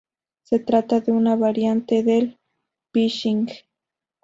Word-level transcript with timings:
Se 0.41 0.57
trata 0.57 0.99
de 0.99 1.11
una 1.11 1.35
variante 1.35 2.01
del 2.01 2.39
"phishing". 2.91 3.49